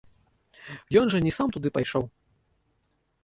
Ён 1.01 1.05
жа 1.15 1.19
не 1.27 1.33
сам 1.37 1.47
туды 1.57 1.69
пайшоў. 1.77 2.03